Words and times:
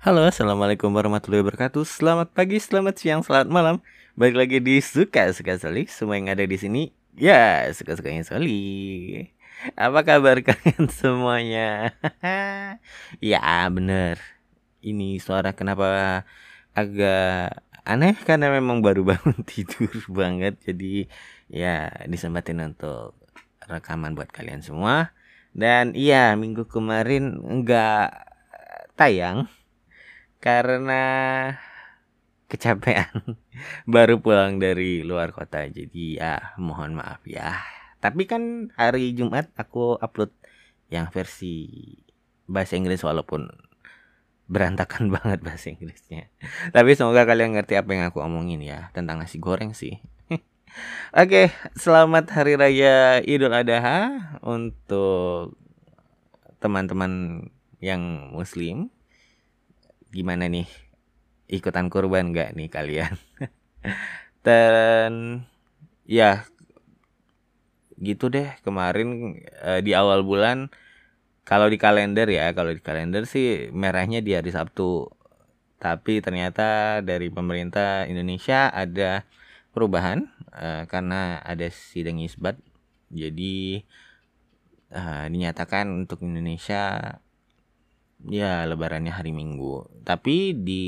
Halo, 0.00 0.24
assalamualaikum 0.24 0.88
warahmatullahi 0.96 1.44
wabarakatuh. 1.44 1.84
Selamat 1.84 2.32
pagi, 2.32 2.56
selamat 2.56 2.96
siang, 2.96 3.20
selamat 3.20 3.52
malam. 3.52 3.76
Balik 4.16 4.32
lagi 4.32 4.56
di 4.56 4.80
suka 4.80 5.28
suka 5.36 5.60
sekali. 5.60 5.84
Semua 5.92 6.16
yang 6.16 6.32
ada 6.32 6.40
di 6.40 6.56
sini, 6.56 6.88
ya 7.20 7.68
suka 7.76 8.00
sukanya 8.00 8.24
sekali. 8.24 8.56
Apa 9.76 10.00
kabar 10.00 10.40
kalian 10.48 10.88
semuanya? 10.88 11.92
ya 13.20 13.44
bener. 13.68 14.16
Ini 14.80 15.20
suara 15.20 15.52
kenapa 15.52 16.24
agak 16.72 17.60
aneh 17.84 18.16
karena 18.24 18.48
memang 18.56 18.80
baru 18.80 19.04
bangun 19.04 19.44
tidur 19.52 19.92
banget. 20.08 20.64
Jadi 20.64 21.12
ya 21.52 21.92
disempatin 22.08 22.72
untuk 22.72 23.20
rekaman 23.68 24.16
buat 24.16 24.32
kalian 24.32 24.64
semua. 24.64 25.12
Dan 25.52 25.92
iya 25.92 26.32
minggu 26.40 26.64
kemarin 26.72 27.36
enggak 27.44 28.16
tayang 28.96 29.44
karena 30.40 31.04
kecapean. 32.50 33.38
Baru 33.94 34.18
pulang 34.18 34.58
dari 34.58 35.06
luar 35.06 35.30
kota 35.30 35.62
jadi 35.68 36.04
ya 36.18 36.34
mohon 36.58 36.98
maaf 36.98 37.22
ya. 37.28 37.60
Tapi 38.00 38.24
kan 38.24 38.74
hari 38.74 39.12
Jumat 39.12 39.52
aku 39.54 40.00
upload 40.00 40.32
yang 40.90 41.12
versi 41.12 41.70
bahasa 42.50 42.74
Inggris 42.74 43.04
walaupun 43.06 43.46
berantakan 44.50 45.08
banget 45.14 45.44
bahasa 45.44 45.70
Inggrisnya. 45.70 46.26
Tapi 46.74 46.98
semoga 46.98 47.22
kalian 47.22 47.54
ngerti 47.54 47.78
apa 47.78 47.94
yang 47.94 48.10
aku 48.10 48.18
omongin 48.24 48.64
ya 48.64 48.90
tentang 48.96 49.22
nasi 49.22 49.38
goreng 49.38 49.76
sih. 49.76 50.02
Oke, 51.20 51.54
selamat 51.78 52.34
hari 52.34 52.58
raya 52.58 53.22
Idul 53.22 53.54
Adha 53.54 54.32
untuk 54.42 55.54
teman-teman 56.58 57.46
yang 57.80 58.32
muslim 58.34 58.92
gimana 60.10 60.46
nih? 60.46 60.66
Ikutan 61.50 61.90
kurban 61.90 62.30
nggak 62.30 62.54
nih 62.54 62.68
kalian? 62.70 63.14
Dan 64.46 65.42
ya 66.06 66.46
gitu 67.98 68.30
deh. 68.30 68.50
Kemarin 68.66 69.38
uh, 69.62 69.80
di 69.82 69.94
awal 69.94 70.22
bulan 70.26 70.70
kalau 71.46 71.66
di 71.66 71.78
kalender 71.82 72.30
ya 72.30 72.54
kalau 72.54 72.70
di 72.70 72.78
kalender 72.78 73.26
sih 73.26 73.70
merahnya 73.74 74.22
di 74.22 74.34
hari 74.34 74.50
Sabtu. 74.50 75.10
Tapi 75.80 76.20
ternyata 76.20 77.00
dari 77.00 77.32
pemerintah 77.32 78.04
Indonesia 78.04 78.68
ada 78.68 79.24
perubahan 79.72 80.28
uh, 80.52 80.84
karena 80.86 81.40
ada 81.40 81.66
sidang 81.72 82.20
isbat. 82.20 82.60
Jadi 83.10 83.82
uh, 84.94 85.26
dinyatakan 85.26 85.90
untuk 85.90 86.22
Indonesia 86.22 87.16
ya 88.28 88.66
lebarannya 88.68 89.14
hari 89.14 89.32
Minggu. 89.32 89.88
Tapi 90.04 90.52
di 90.52 90.84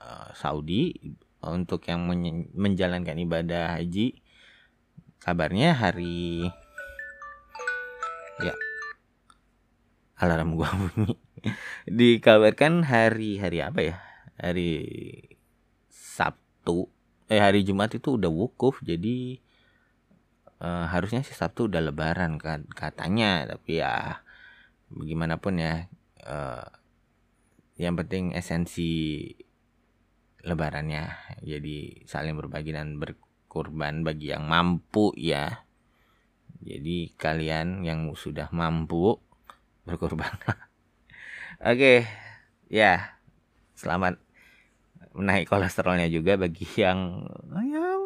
uh, 0.00 0.30
Saudi 0.32 0.96
untuk 1.44 1.84
yang 1.86 2.08
men 2.08 2.50
menjalankan 2.56 3.18
ibadah 3.20 3.76
haji 3.78 4.18
kabarnya 5.22 5.74
hari 5.74 6.46
ya 8.40 8.54
alarm 10.16 10.56
gua 10.56 10.72
bunyi. 10.80 11.14
Dikabarkan 11.86 12.86
hari 12.88 13.36
hari 13.36 13.58
apa 13.60 13.80
ya? 13.84 13.96
Hari 14.40 14.72
Sabtu. 15.92 16.88
Eh 17.26 17.42
hari 17.42 17.66
Jumat 17.66 17.92
itu 17.92 18.16
udah 18.16 18.30
wukuf 18.30 18.78
jadi 18.86 19.42
uh, 20.62 20.86
harusnya 20.88 21.26
sih 21.26 21.34
Sabtu 21.36 21.68
udah 21.68 21.82
lebaran 21.84 22.40
kan 22.40 22.64
katanya. 22.72 23.44
Tapi 23.46 23.82
ya 23.82 24.24
bagaimanapun 24.90 25.60
ya 25.60 25.90
uh, 26.26 26.66
yang 27.78 27.94
penting 27.94 28.34
esensi 28.34 29.30
lebarannya 30.46 31.10
jadi 31.42 32.06
saling 32.06 32.38
berbagi 32.38 32.70
dan 32.74 32.98
berkorban 32.98 34.02
bagi 34.02 34.34
yang 34.34 34.46
mampu 34.46 35.14
ya. 35.16 35.66
Jadi 36.66 37.14
kalian 37.14 37.86
yang 37.86 38.10
sudah 38.18 38.50
mampu 38.50 39.18
berkorban. 39.86 40.34
Oke 40.42 40.58
okay. 41.62 41.98
ya 42.66 43.16
selamat 43.76 44.18
menaik 45.16 45.48
kolesterolnya 45.48 46.08
juga 46.12 46.36
bagi 46.36 46.68
yang 46.76 47.24
yang 47.64 48.02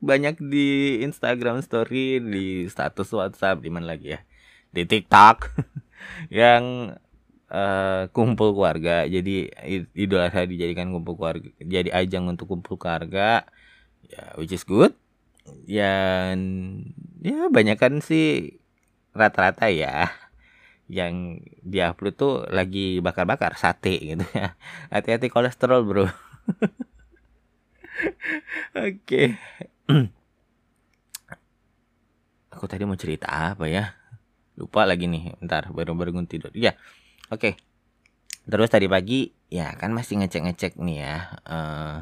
banyak 0.00 0.40
di 0.40 1.00
Instagram 1.04 1.60
story 1.60 2.20
di 2.24 2.64
status 2.68 3.12
WhatsApp 3.12 3.60
di 3.60 3.68
mana 3.68 3.96
lagi 3.96 4.16
ya? 4.16 4.20
Di 4.72 4.88
TikTok. 4.88 5.38
Yang 6.32 6.96
uh, 7.50 8.06
kumpul 8.14 8.54
keluarga. 8.54 9.04
Jadi 9.04 9.50
Idul 9.92 10.22
Adha 10.22 10.46
dijadikan 10.46 10.94
kumpul 10.94 11.18
keluarga 11.18 11.50
jadi 11.58 11.90
ajang 11.92 12.30
untuk 12.30 12.46
kumpul 12.48 12.78
keluarga. 12.78 13.44
Ya 14.06 14.24
which 14.38 14.54
is 14.54 14.64
good. 14.64 14.94
Ya 15.66 16.32
ya 17.20 17.50
banyak 17.50 17.76
kan 17.76 17.98
sih 18.00 18.58
rata-rata 19.12 19.68
ya. 19.68 20.14
Yang 20.90 21.46
diupload 21.62 22.14
tuh 22.18 22.34
lagi 22.50 22.98
bakar-bakar 23.02 23.54
sate 23.58 23.98
gitu 23.98 24.24
ya. 24.34 24.54
Hati-hati 24.94 25.30
kolesterol 25.30 25.82
bro. 25.86 26.06
Oke. 28.86 29.36
Aku 32.50 32.64
tadi 32.66 32.82
mau 32.82 32.98
cerita 32.98 33.54
apa 33.54 33.70
ya? 33.70 33.94
Lupa 34.58 34.84
lagi 34.84 35.06
nih 35.08 35.38
ntar 35.40 35.72
baru 35.72 35.96
baru 35.96 36.12
tidur 36.28 36.52
ya 36.52 36.76
Oke. 37.30 37.54
Terus 38.50 38.68
tadi 38.68 38.90
pagi 38.90 39.30
ya 39.46 39.70
kan 39.78 39.94
masih 39.94 40.18
ngecek-ngecek 40.22 40.78
nih 40.82 40.98
ya. 40.98 41.16
Uh, 41.46 41.98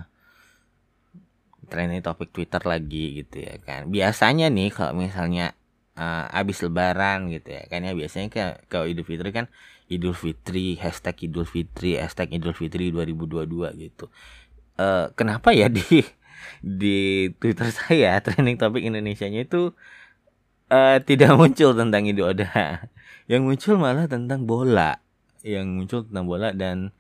trending 1.69 2.01
topik 2.01 2.33
Twitter 2.33 2.65
lagi 2.65 3.23
gitu 3.25 3.45
ya 3.45 3.61
kan. 3.61 3.93
Biasanya 3.93 4.49
nih 4.49 4.73
kalau 4.73 4.97
misalnya 4.97 5.53
uh, 6.01 6.25
abis 6.33 6.65
lebaran 6.65 7.29
gitu 7.29 7.53
ya 7.53 7.69
kan 7.69 7.85
ya 7.85 7.93
biasanya 7.93 8.29
kayak 8.33 8.53
kalau 8.73 8.89
Idul 8.89 9.05
Fitri 9.05 9.31
kan 9.35 9.47
Idul 9.93 10.17
Fitri 10.17 10.81
hashtag 10.81 11.29
Idul 11.29 11.45
Fitri 11.45 12.01
hashtag 12.01 12.33
Idul 12.33 12.57
Fitri 12.57 12.89
2022 12.89 13.85
gitu. 13.85 14.09
Uh, 14.79 15.11
kenapa 15.19 15.53
ya 15.53 15.69
di 15.69 16.07
di 16.65 17.29
Twitter 17.37 17.69
saya 17.69 18.17
trending 18.25 18.57
topik 18.57 18.81
Indonesia-nya 18.81 19.45
itu 19.45 19.75
uh, 20.73 20.97
tidak 21.05 21.37
muncul 21.37 21.77
tentang 21.77 22.09
Idul 22.09 22.33
Adha. 22.33 22.89
Yang 23.29 23.43
muncul 23.45 23.75
malah 23.77 24.09
tentang 24.09 24.49
bola 24.49 24.97
yang 25.45 25.79
muncul 25.79 26.05
tentang 26.07 26.27
bola 26.27 26.51
dan 26.55 26.91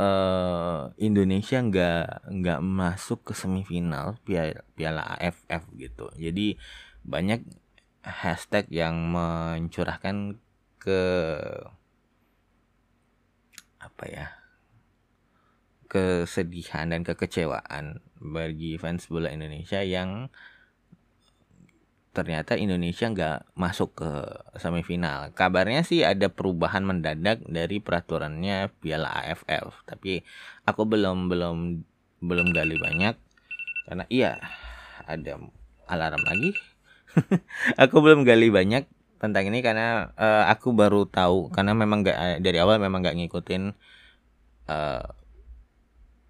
uh, 0.00 0.88
Indonesia 0.96 1.58
nggak 1.60 2.30
nggak 2.30 2.60
masuk 2.62 3.28
ke 3.28 3.32
semifinal 3.34 4.16
piala, 4.22 4.62
piala 4.78 5.02
AFF 5.18 5.68
gitu. 5.76 6.08
Jadi 6.16 6.56
banyak 7.04 7.44
hashtag 8.02 8.70
yang 8.70 9.10
mencurahkan 9.12 10.38
ke 10.78 11.02
apa 13.78 14.04
ya 14.06 14.26
kesedihan 15.88 16.92
dan 16.92 17.00
kekecewaan 17.02 18.04
bagi 18.20 18.76
fans 18.76 19.08
bola 19.08 19.32
Indonesia 19.32 19.80
yang 19.80 20.28
ternyata 22.18 22.58
Indonesia 22.58 23.06
nggak 23.06 23.54
masuk 23.54 24.02
ke 24.02 24.10
semifinal. 24.58 25.30
Kabarnya 25.38 25.86
sih 25.86 26.02
ada 26.02 26.26
perubahan 26.26 26.82
mendadak 26.82 27.46
dari 27.46 27.78
peraturannya 27.78 28.74
Piala 28.82 29.14
AFF, 29.22 29.86
tapi 29.86 30.26
aku 30.66 30.82
belum 30.82 31.30
belum 31.30 31.56
belum 32.18 32.46
gali 32.50 32.74
banyak 32.74 33.14
karena 33.86 34.04
iya 34.10 34.42
ada 35.06 35.38
alarm 35.86 36.22
lagi. 36.26 36.50
aku 37.82 38.02
belum 38.02 38.26
gali 38.26 38.50
banyak 38.50 38.90
tentang 39.22 39.50
ini 39.50 39.62
karena 39.62 40.10
uh, 40.14 40.50
aku 40.50 40.74
baru 40.74 41.06
tahu 41.06 41.54
karena 41.54 41.74
memang 41.74 42.02
nggak 42.02 42.42
dari 42.42 42.58
awal 42.58 42.82
memang 42.82 43.02
nggak 43.02 43.18
ngikutin 43.18 43.74
uh, 44.70 45.06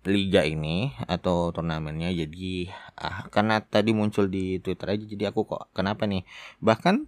liga 0.09 0.43
ini 0.43 0.97
atau 1.05 1.53
turnamennya 1.53 2.11
jadi 2.11 2.73
ah, 2.97 3.29
karena 3.29 3.61
tadi 3.61 3.93
muncul 3.93 4.27
di 4.27 4.59
Twitter 4.59 4.97
aja 4.97 5.05
jadi 5.05 5.31
aku 5.31 5.45
kok 5.45 5.69
kenapa 5.77 6.09
nih? 6.09 6.25
Bahkan 6.65 7.05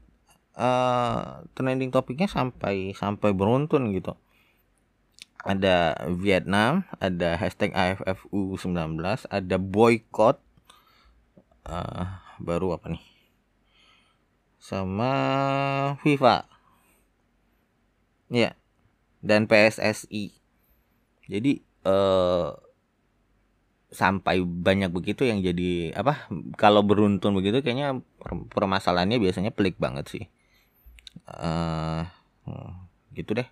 uh, 0.61 1.43
trending 1.57 1.91
topiknya 1.91 2.29
sampai 2.29 2.93
sampai 2.93 3.33
beruntun 3.33 3.91
gitu. 3.97 4.15
Ada 5.41 6.07
Vietnam 6.13 6.85
ada 7.01 7.41
hashtag 7.41 7.73
AFFU 7.73 8.61
19 8.61 9.01
ada 9.33 9.57
boycott 9.57 10.37
uh, 11.65 12.21
baru 12.37 12.77
apa 12.77 12.93
nih? 12.93 13.03
Sama 14.61 15.13
FIFA. 16.05 16.45
Ya 18.31 18.61
dan 19.21 19.45
PSSI 19.45 20.33
jadi 21.29 21.63
uh, 21.87 22.57
sampai 23.91 24.39
banyak 24.43 24.95
begitu 24.95 25.27
yang 25.27 25.43
jadi 25.43 25.91
apa 25.99 26.31
kalau 26.55 26.87
beruntun 26.87 27.35
begitu 27.35 27.59
kayaknya 27.59 27.99
permasalahannya 28.55 29.19
biasanya 29.19 29.51
pelik 29.51 29.77
banget 29.83 30.07
sih. 30.07 30.25
Uh, 31.27 32.07
gitu 33.15 33.35
deh. 33.35 33.49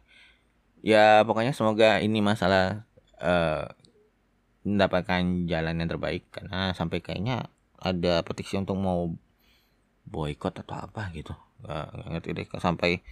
Ya 0.82 1.26
pokoknya 1.26 1.50
semoga 1.50 1.98
ini 1.98 2.22
masalah 2.22 2.86
uh, 3.18 3.66
mendapatkan 4.62 5.46
jalan 5.50 5.82
yang 5.82 5.90
terbaik. 5.90 6.30
Karena 6.30 6.70
sampai 6.70 7.02
kayaknya 7.02 7.50
ada 7.78 8.22
petisi 8.22 8.54
untuk 8.54 8.78
mau 8.78 9.10
boykot 10.06 10.62
atau 10.62 10.78
apa 10.78 11.10
gitu. 11.14 11.34
Nggak 11.66 12.14
ngerti 12.14 12.28
deh 12.30 12.46
sampai 12.62 13.02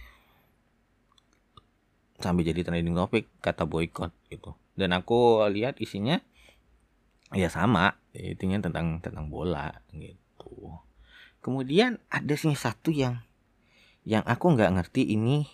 sampai 2.17 2.41
jadi 2.47 2.65
trending 2.65 2.95
topik 2.95 3.27
kata 3.43 3.67
boykot 3.67 4.15
gitu. 4.31 4.55
Dan 4.79 4.95
aku 4.95 5.43
lihat 5.51 5.77
isinya 5.83 6.23
ya 7.37 7.49
sama. 7.53 8.01
Intinya 8.17 8.57
tentang 8.65 8.97
tentang 8.97 9.29
bola 9.29 9.77
gitu. 9.93 10.73
Kemudian 11.39 12.01
ada 12.09 12.33
sih 12.33 12.57
satu 12.57 12.89
yang 12.89 13.21
yang 14.01 14.25
aku 14.25 14.57
nggak 14.57 14.73
ngerti 14.73 15.13
ini 15.13 15.45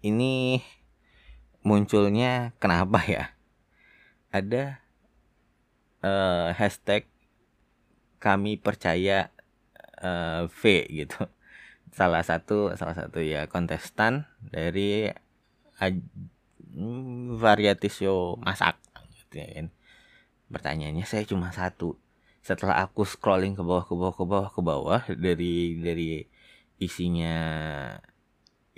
ini 0.00 0.64
munculnya 1.60 2.56
kenapa 2.56 3.04
ya? 3.04 3.24
Ada 4.32 4.80
uh, 6.00 6.48
hashtag 6.56 7.04
kami 8.18 8.56
percaya 8.56 9.28
uh, 10.00 10.48
V 10.48 10.88
gitu. 10.88 11.28
Salah 11.92 12.22
satu 12.24 12.72
salah 12.78 12.94
satu 12.94 13.18
ya 13.20 13.50
kontestan 13.50 14.24
dari 14.40 15.10
mm, 15.80 17.38
variety 17.38 17.90
show 17.90 18.38
masak 18.38 18.78
gitu 19.14 19.42
ya 19.42 19.48
kan 19.58 19.68
pertanyaannya 20.52 21.04
saya 21.04 21.24
cuma 21.28 21.52
satu. 21.52 21.96
Setelah 22.42 22.80
aku 22.84 23.04
scrolling 23.04 23.54
ke 23.58 23.62
bawah 23.62 23.84
ke 23.84 23.94
bawah 23.94 24.14
ke 24.14 24.24
bawah 24.24 24.50
ke 24.52 24.60
bawah 24.64 25.00
dari 25.14 25.76
dari 25.80 26.08
isinya 26.78 27.34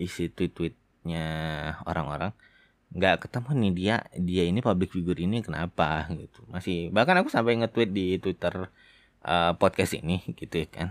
isi 0.00 0.32
tweet-tweetnya 0.32 1.26
orang-orang 1.84 2.32
nggak 2.90 3.28
ketemu 3.28 3.50
nih 3.54 3.72
dia 3.76 3.96
dia 4.18 4.42
ini 4.50 4.58
public 4.64 4.90
figure 4.90 5.20
ini 5.20 5.44
kenapa 5.44 6.10
gitu. 6.10 6.42
Masih 6.50 6.90
bahkan 6.90 7.14
aku 7.22 7.30
sampai 7.30 7.60
nge-tweet 7.62 7.90
di 7.94 8.06
Twitter 8.18 8.66
uh, 9.22 9.52
podcast 9.54 9.94
ini 9.94 10.24
gitu 10.34 10.66
ya 10.66 10.68
kan. 10.68 10.88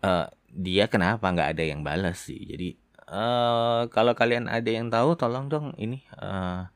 Uh, 0.00 0.26
dia 0.50 0.84
kenapa 0.92 1.24
nggak 1.32 1.56
ada 1.56 1.64
yang 1.64 1.80
balas 1.80 2.28
sih? 2.28 2.40
Jadi 2.44 2.76
uh, 3.08 3.88
kalau 3.88 4.12
kalian 4.12 4.52
ada 4.52 4.68
yang 4.68 4.92
tahu 4.92 5.16
tolong 5.16 5.48
dong 5.48 5.72
ini 5.80 6.04
uh, 6.20 6.68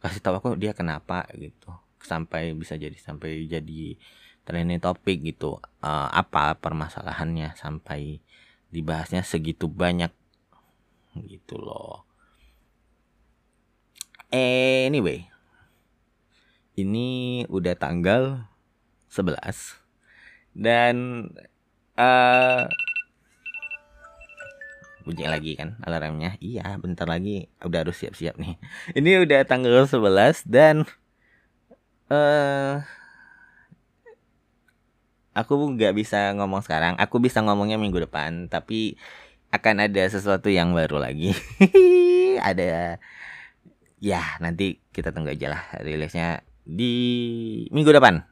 kasih 0.00 0.20
tahu 0.24 0.34
aku 0.40 0.48
dia 0.56 0.72
kenapa 0.72 1.26
gitu 1.36 1.72
sampai 2.06 2.54
bisa 2.54 2.78
jadi 2.78 2.94
sampai 2.94 3.50
jadi 3.50 3.98
trending 4.46 4.78
topik 4.78 5.26
gitu. 5.26 5.58
Uh, 5.82 6.08
apa 6.14 6.54
permasalahannya 6.56 7.58
sampai 7.58 8.22
dibahasnya 8.70 9.26
segitu 9.26 9.66
banyak? 9.66 10.14
Gitu 11.18 11.58
loh. 11.58 12.06
Anyway 14.30 15.36
ini 16.76 17.42
udah 17.48 17.72
tanggal 17.72 18.44
11 19.08 19.32
dan 20.52 21.24
uh, 21.96 22.68
bunyi 25.08 25.24
lagi 25.24 25.52
kan 25.56 25.80
alarmnya? 25.80 26.36
Iya 26.36 26.76
bentar 26.76 27.08
lagi. 27.08 27.48
Udah 27.64 27.80
harus 27.86 27.96
siap-siap 27.96 28.36
nih. 28.36 28.60
Ini 28.98 29.24
udah 29.24 29.46
tanggal 29.48 29.88
11 29.88 30.44
dan 30.44 30.84
uh, 32.10 32.82
aku 35.36 35.54
nggak 35.76 35.92
bisa 35.92 36.32
ngomong 36.34 36.64
sekarang. 36.64 36.96
Aku 36.96 37.20
bisa 37.20 37.44
ngomongnya 37.44 37.76
minggu 37.76 38.08
depan 38.08 38.48
tapi 38.48 38.96
akan 39.52 39.86
ada 39.86 40.02
sesuatu 40.08 40.48
yang 40.48 40.72
baru 40.72 40.98
lagi. 41.00 41.32
Ada 42.48 43.00
ya 43.96 44.22
nanti 44.44 44.84
kita 44.92 45.08
tunggu 45.08 45.32
aja 45.32 45.56
lah 45.56 45.62
rilisnya 45.80 46.44
di 46.66 46.92
minggu 47.72 47.90
depan. 47.94 48.26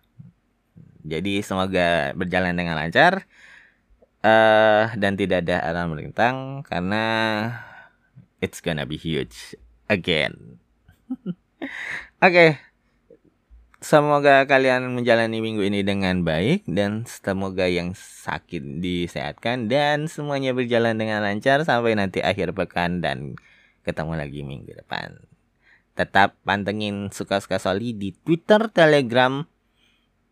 Jadi 1.05 1.41
semoga 1.45 2.13
berjalan 2.17 2.57
dengan 2.57 2.77
lancar 2.77 3.29
uh, 4.25 4.93
dan 4.97 5.17
tidak 5.21 5.45
ada 5.45 5.61
alarm 5.69 5.97
melintang 5.97 6.65
karena 6.65 7.05
it's 8.41 8.65
gonna 8.65 8.89
be 8.89 8.97
huge 8.97 9.57
again. 9.89 10.61
Oke 11.13 11.29
okay. 12.21 12.74
Semoga 13.85 14.49
kalian 14.49 14.97
menjalani 14.97 15.45
minggu 15.45 15.61
ini 15.61 15.85
dengan 15.85 16.25
baik 16.25 16.65
dan 16.65 17.05
semoga 17.05 17.69
yang 17.69 17.93
sakit 17.93 18.81
disehatkan 18.81 19.69
dan 19.69 20.09
semuanya 20.09 20.57
berjalan 20.57 20.97
dengan 20.97 21.21
lancar 21.21 21.61
sampai 21.69 21.93
nanti 21.93 22.25
akhir 22.25 22.57
pekan 22.57 23.05
dan 23.05 23.37
ketemu 23.85 24.17
lagi 24.17 24.41
minggu 24.41 24.73
depan. 24.73 25.21
Tetap 26.01 26.33
pantengin 26.49 27.13
suka-suka 27.13 27.61
Soli 27.61 27.93
di 27.93 28.17
Twitter, 28.17 28.73
Telegram, 28.73 29.45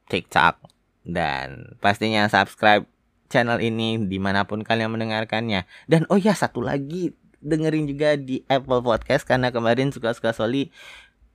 TikTok 0.09 0.57
dan 1.05 1.77
pastinya 1.85 2.25
subscribe 2.33 2.89
channel 3.29 3.61
ini 3.61 4.01
di 4.01 4.17
mana 4.17 4.49
pun 4.49 4.65
kalian 4.65 4.97
mendengarkannya. 4.97 5.69
Dan 5.93 6.09
oh 6.09 6.17
ya 6.17 6.33
satu 6.33 6.65
lagi 6.65 7.13
dengerin 7.45 7.85
juga 7.85 8.17
di 8.17 8.41
Apple 8.49 8.81
Podcast 8.81 9.29
karena 9.29 9.53
kemarin 9.53 9.93
suka-suka 9.93 10.33
Soli 10.33 10.73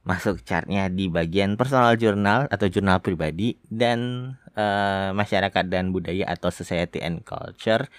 masuk 0.07 0.39
chartnya 0.47 0.87
di 0.87 1.11
bagian 1.11 1.59
personal 1.59 1.99
journal 1.99 2.47
atau 2.47 2.71
jurnal 2.71 3.03
pribadi 3.03 3.59
dan 3.67 4.31
uh, 4.55 5.11
masyarakat 5.11 5.67
dan 5.67 5.91
budaya 5.91 6.23
atau 6.31 6.47
society 6.47 7.03
and 7.03 7.27
culture. 7.27 7.91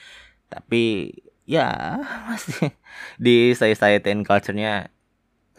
Tapi 0.49 1.13
ya 1.45 2.01
masih 2.25 2.73
di 3.21 3.53
society 3.53 4.09
and 4.09 4.25
culture-nya 4.25 4.89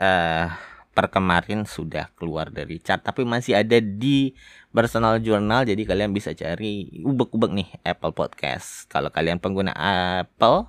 uh, 0.02 0.50
per 0.90 1.14
kemarin 1.14 1.70
sudah 1.70 2.10
keluar 2.18 2.50
dari 2.50 2.82
chart 2.82 3.06
tapi 3.06 3.24
masih 3.24 3.54
ada 3.54 3.78
di 3.78 4.34
personal 4.74 5.22
journal. 5.22 5.70
Jadi 5.70 5.86
kalian 5.86 6.10
bisa 6.18 6.34
cari 6.34 6.90
ubek-ubek 7.06 7.52
nih 7.54 7.70
Apple 7.86 8.18
Podcast. 8.18 8.90
Kalau 8.90 9.14
kalian 9.14 9.38
pengguna 9.38 9.78
Apple 10.26 10.66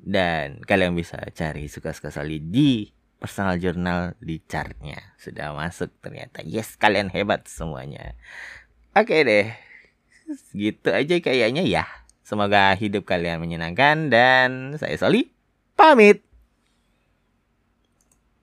dan 0.00 0.64
kalian 0.64 0.96
bisa 0.96 1.20
cari 1.36 1.68
suka-suka 1.68 2.08
sali 2.08 2.40
di 2.40 3.01
personal 3.22 3.54
journal 3.62 4.18
di 4.18 4.42
chartnya 4.42 4.98
sudah 5.14 5.54
masuk 5.54 5.94
ternyata. 6.02 6.42
Yes 6.42 6.74
kalian 6.74 7.06
hebat 7.14 7.46
semuanya. 7.46 8.18
Oke 8.98 9.22
deh. 9.22 9.54
Gitu 10.50 10.90
aja 10.90 11.14
kayaknya 11.22 11.62
ya. 11.62 11.86
Semoga 12.26 12.74
hidup 12.74 13.06
kalian 13.06 13.38
menyenangkan 13.38 14.10
dan 14.10 14.74
saya 14.74 14.98
Soli 14.98 15.30
pamit 15.78 16.26